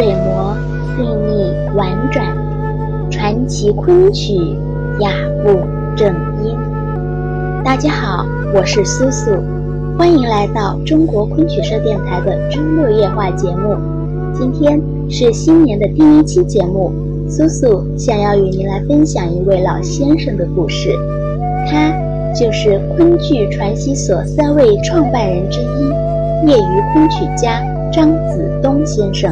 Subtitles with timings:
[0.00, 0.56] 水磨，
[0.96, 2.24] 细腻婉转，
[3.10, 4.32] 传奇昆曲
[4.98, 5.10] 雅
[5.44, 5.60] 步
[5.94, 6.08] 正
[6.42, 6.56] 音。
[7.62, 8.24] 大家好，
[8.54, 9.30] 我是苏苏，
[9.98, 13.76] 欢迎来到中国昆曲社电台的周六夜话节目。
[14.32, 16.90] 今天是新年的第一期节目，
[17.28, 20.96] 苏苏想要与您来分享一位老先生的故事，
[21.68, 21.92] 他
[22.34, 27.60] 就是昆剧传习所三位创办人之一，业余昆曲家
[27.92, 29.30] 张子东先生。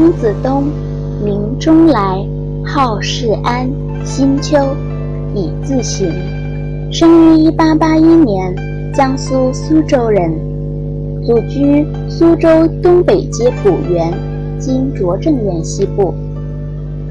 [0.00, 0.64] 张子东，
[1.22, 2.26] 名中来，
[2.64, 3.68] 号世安，
[4.02, 4.56] 新秋，
[5.34, 6.10] 以字行，
[6.90, 8.56] 生于一八八一年，
[8.94, 10.32] 江苏苏州人，
[11.26, 14.10] 祖居苏州东北街补园
[14.58, 16.14] （今拙政园西部）。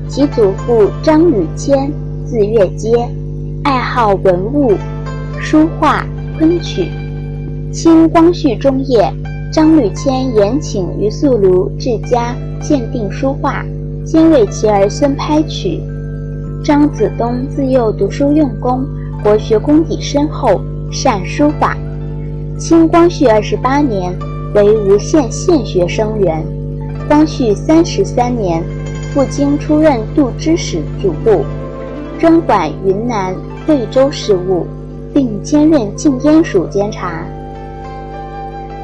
[0.09, 1.91] 其祖父张履谦，
[2.25, 3.07] 字月阶，
[3.65, 4.73] 爱好文物、
[5.39, 6.03] 书画、
[6.39, 6.89] 昆曲。
[7.71, 9.13] 清光绪中叶，
[9.51, 12.35] 张履谦延请于素庐治家。
[12.61, 13.65] 鉴定书画，
[14.05, 15.81] 兼为其儿孙拍曲。
[16.61, 18.85] 张子东自幼读书用功，
[19.23, 20.61] 国学功底深厚，
[20.91, 21.77] 善书法。
[22.59, 24.13] 清光绪二十八年，
[24.53, 26.43] 为吴县县学生员。
[27.07, 28.61] 光绪三十三年，
[29.13, 31.45] 赴京出任度支使主簿，
[32.19, 33.33] 专管云南、
[33.65, 34.67] 贵州事务，
[35.13, 37.23] 并兼任禁烟署监察。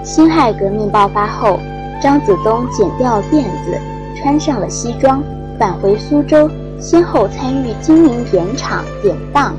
[0.06, 1.60] 辛亥革命爆发后。
[2.02, 3.76] 张子东剪掉辫子，
[4.16, 5.24] 穿上了西装，
[5.58, 6.48] 返回苏州，
[6.80, 9.56] 先后参与经营盐场、典当，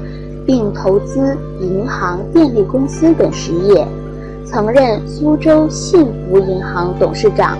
[0.46, 3.84] 并投资银行、电力公司等实业，
[4.44, 7.58] 曾任苏州幸福银行董事长、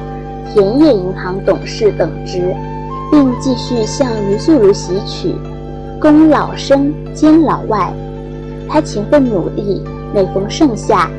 [0.53, 2.55] 田业银行董事等职，
[3.11, 5.35] 并继续向余素如习曲，
[5.99, 7.93] 供老生兼老外。
[8.69, 9.83] 他勤奋努力，
[10.15, 11.11] 每逢盛夏，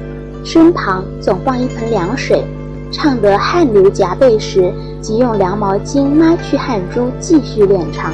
[0.43, 2.43] 身旁总放一盆凉水。
[2.89, 4.71] 唱得汗流浃背时，
[5.01, 8.13] 即用凉毛巾抹去汗珠，继续练唱。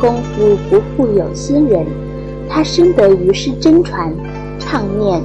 [0.00, 1.86] 功夫不负有心人，
[2.48, 4.12] 他深得于世真传，
[4.58, 5.22] 唱念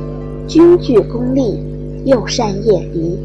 [0.48, 1.60] 均具功力，
[2.06, 3.18] 又善夜笛。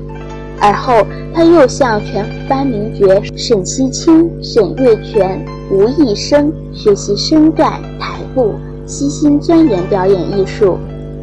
[0.61, 8.55] 而后，他又向全班名角沈西清、沈月泉、吴义生学习身段、台步，
[8.87, 10.78] 悉心钻研表演艺术。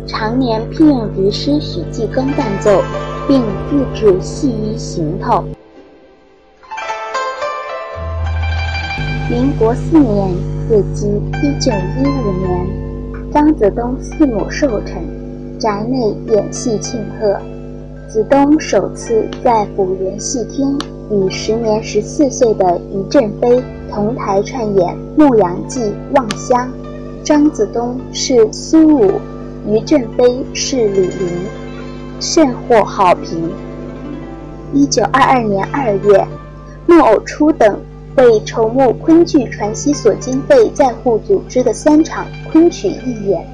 [0.08, 2.84] 常年聘用笛师许继庚伴奏。
[3.28, 5.44] 并自制戏衣行头。
[9.28, 10.32] 民国四年，
[10.70, 15.04] 也即一九一五年，张子东四母寿辰，
[15.60, 17.36] 宅内演戏庆贺。
[18.08, 20.78] 子东首次在古园戏厅
[21.10, 25.82] 与时年十四岁的于振飞同台串演《牧羊记·
[26.14, 26.70] 望乡》，
[27.26, 29.12] 张子东是苏武，
[29.68, 31.66] 于振飞是李陵。
[32.18, 33.52] 甚获好评。
[34.74, 36.26] 一九二二年二月，
[36.88, 37.82] 木偶初等
[38.16, 43.46] 为筹募昆剧传习所经费在沪组织的三场昆曲义演，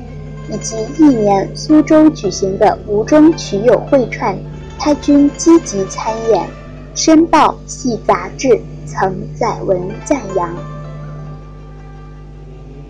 [0.48, 4.38] 以及一年苏州举行的吴中曲友会串，
[4.78, 6.44] 他均积极参演。
[6.94, 10.54] 《申报》系杂志曾载文赞扬。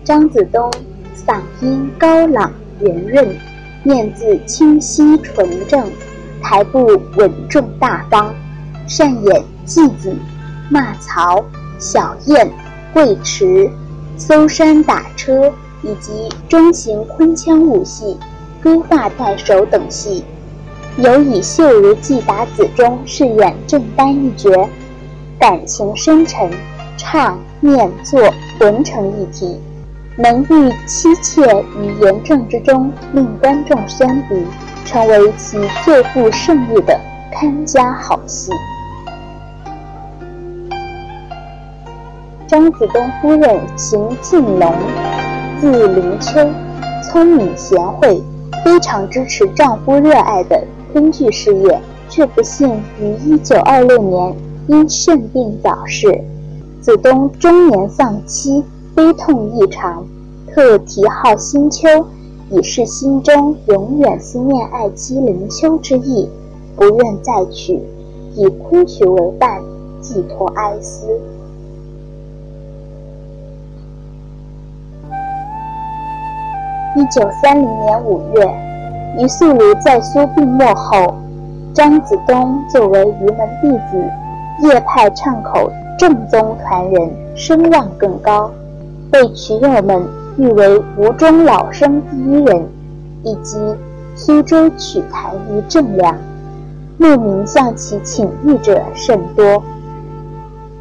[0.04, 0.70] 张子东
[1.26, 2.52] 嗓音高朗
[2.82, 3.36] 圆润。
[3.84, 5.90] 念字清晰纯正，
[6.40, 6.86] 台步
[7.16, 8.32] 稳重大方，
[8.86, 10.14] 善演祭子、
[10.70, 11.44] 骂曹、
[11.80, 12.48] 小燕、
[12.94, 13.68] 贵池、
[14.16, 15.52] 搜山打车
[15.82, 18.16] 以及中型昆腔武戏、
[18.62, 20.22] 割发带手等戏，
[20.96, 24.68] 尤以《秀如记打子》中饰演正丹一角，
[25.40, 26.48] 感情深沉，
[26.96, 29.58] 唱念做浑成一体。
[30.18, 31.42] 能寓妻妾
[31.80, 34.44] 于严正之中，令观众宣鼻，
[34.84, 37.00] 成为其最负盛誉的
[37.32, 38.52] 看家好戏。
[42.46, 44.74] 张子东夫人邢静龙，
[45.58, 46.46] 字灵秋，
[47.02, 48.22] 聪明贤惠，
[48.62, 50.62] 非常支持丈夫热爱的
[50.92, 51.80] 昆剧事业，
[52.10, 54.36] 却不幸于1926年
[54.66, 56.22] 因肾病早逝。
[56.82, 58.62] 子东中年丧妻。
[58.94, 60.04] 悲痛异常，
[60.48, 61.88] 特题号新秋，
[62.50, 66.28] 以示心中永远思念爱妻灵秋之意，
[66.76, 67.80] 不愿再娶，
[68.36, 69.62] 以昆曲为伴，
[70.02, 71.06] 寄托哀思。
[76.94, 78.46] 一九三零年五月，
[79.18, 81.14] 于素如在苏病没后，
[81.72, 88.50] 张子东作为余门弟子，叶派唱口正宗传人，声望更高，
[89.12, 90.02] 被曲友们
[90.38, 92.66] 誉为吴中老生第一人，
[93.22, 93.58] 以及
[94.16, 96.16] 苏州曲坛一正量，
[96.96, 99.62] 慕名向其请益者甚多。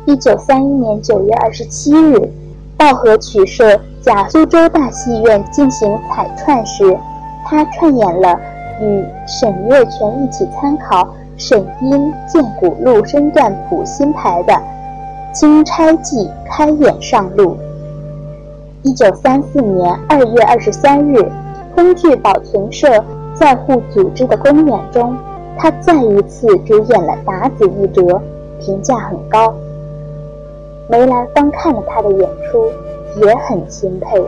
[0.06, 2.32] 一九三一年九月二十七日，
[2.78, 3.78] 道和曲社。
[4.02, 6.98] 假苏州大戏院进行彩串时，
[7.46, 8.40] 他串演了
[8.82, 11.08] 与沈月泉一起参考
[11.38, 14.54] 沈因《剑骨录身段谱新排的
[15.34, 16.18] 《金钗记》
[16.50, 17.58] 开演上路。
[18.84, 21.24] 一九三四年二月二十三日，
[21.76, 22.88] 昆剧保存社
[23.34, 25.16] 在沪组织的公演中，
[25.58, 28.22] 他再一次主演了打子一折，
[28.60, 29.54] 评价很高。
[30.90, 32.72] 梅兰芳看了他的演出。
[33.18, 34.24] 也很钦佩。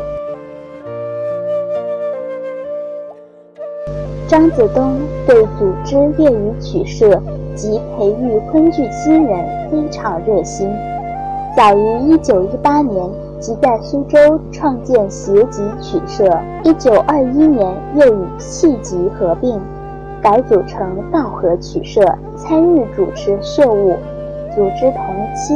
[4.27, 7.21] 张子东对组织业余曲社
[7.55, 10.69] 及培育昆剧新人非常热心，
[11.55, 13.09] 早于1918年
[13.43, 16.23] 即在苏州创建协集曲社
[16.63, 19.59] ，1921年又与戏集合并，
[20.21, 22.01] 改组成道和曲社，
[22.37, 23.97] 参与主持社务，
[24.55, 25.53] 组织同期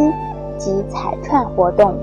[0.57, 1.95] 及彩串活动。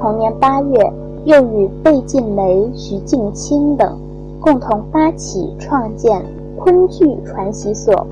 [0.00, 0.92] 同年八月，
[1.26, 3.94] 又与费劲梅、徐静清等
[4.40, 6.24] 共同发起创建
[6.56, 8.06] 昆剧传习所，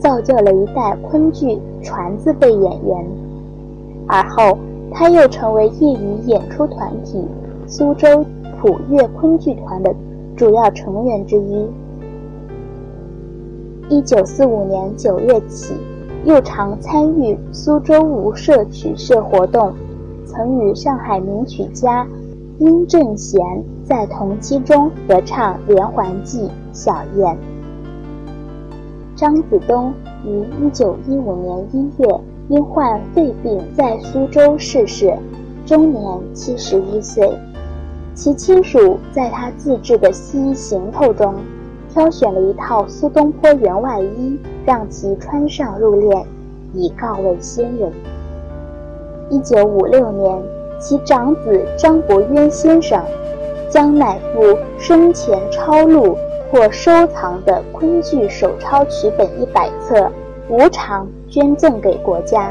[0.00, 3.06] 造就了一代昆剧传字辈演员。
[4.08, 4.58] 而后，
[4.98, 7.22] 他又成为业余演出团体
[7.66, 8.24] 苏州
[8.58, 9.94] 普乐昆剧团的
[10.34, 11.68] 主要成员之一。
[13.90, 15.74] 一九四五年九月起，
[16.24, 19.70] 又常参与苏州吴社曲社活动。
[20.24, 22.06] 曾与上海名曲家
[22.58, 23.40] 殷正贤
[23.84, 26.40] 在同期中合唱《连环计》
[26.72, 27.34] 《小燕》。
[29.14, 29.92] 张子东
[30.24, 30.42] 于
[30.72, 35.12] 1915年1月因患肺病在苏州逝世，
[35.66, 36.02] 终年
[36.32, 37.36] 71岁。
[38.14, 41.34] 其亲属在他自制的西医行头中，
[41.92, 46.24] 挑选了一套苏东坡员外衣，让其穿上入殓，
[46.72, 47.92] 以告慰先人。
[49.28, 50.42] 一九五六年，
[50.78, 53.02] 其长子张伯渊先生
[53.68, 56.16] 将乃父生前抄录
[56.50, 60.10] 或收藏的昆剧手抄曲本一百册
[60.48, 61.06] 无偿
[61.36, 62.50] 捐赠给国家。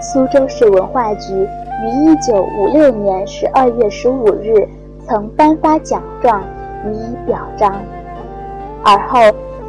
[0.00, 4.68] 苏州市文化局于一九五六年十二月十五日
[5.04, 6.40] 曾颁发奖状
[6.86, 7.74] 予以表彰。
[8.84, 9.18] 而后，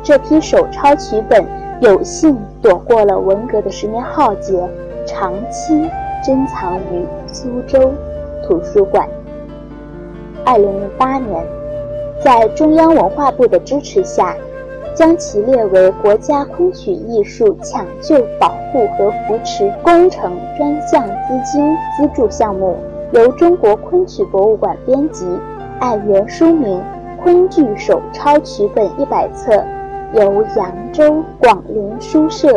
[0.03, 1.43] 这批手抄曲本
[1.81, 4.63] 有幸躲过了文革的十年浩劫，
[5.07, 5.89] 长期。
[6.21, 7.93] 珍藏于苏州
[8.43, 9.07] 图书馆。
[10.45, 11.41] 二零零八年，
[12.21, 14.35] 在中央文化部的支持下，
[14.99, 22.75] 将其列为国家昆曲艺术抢救、保护和扶持工程专项资金资助项目，
[23.13, 25.25] 由中国昆曲博物馆编辑，
[25.79, 26.81] 按原书名
[27.23, 29.53] 《昆剧手抄曲本一百册》，
[30.15, 32.49] 由扬州广陵书社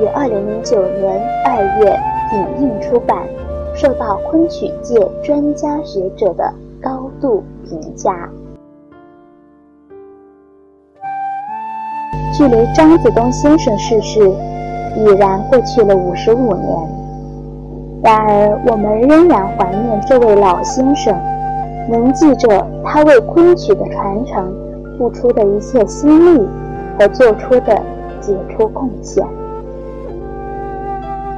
[0.00, 1.94] 于二零零九年二月。
[2.32, 3.28] 影印出版，
[3.74, 8.26] 受到昆曲界专家学者的高度评价。
[12.42, 14.18] 距离张子东先生逝世
[14.96, 16.88] 已然过去了五十五年，
[18.02, 21.16] 然而我们仍然怀念这位老先生，
[21.88, 24.52] 铭记着他为昆曲的传承
[24.98, 26.48] 付出的一切心力
[26.98, 27.80] 和做出的
[28.20, 29.24] 杰出贡献。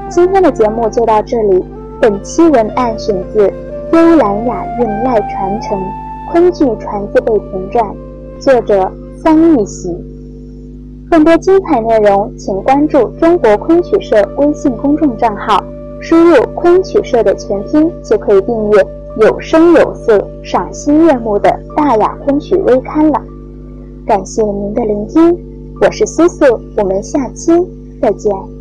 [0.09, 1.63] 今天的节目就到这里。
[2.01, 3.47] 本期文案选自
[3.93, 5.79] 《幽兰雅韵赖传承
[6.33, 7.85] 昆剧传字辈评传》，
[8.41, 8.91] 作者
[9.23, 10.14] 桑玉玺。
[11.15, 15.63] 更多精彩内容，请关注中国昆曲社微信公众账号，
[16.01, 18.85] 输入“昆曲社”的全拼，就可以订阅
[19.21, 23.23] 有声有色、赏心悦目的大雅昆曲微刊了。
[24.05, 25.39] 感谢您的聆听，
[25.81, 27.53] 我是苏苏，我们下期
[28.03, 28.54] 再见。